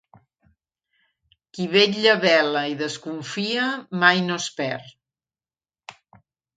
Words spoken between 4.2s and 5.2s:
no es perd.